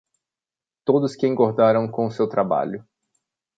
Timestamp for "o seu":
2.07-2.27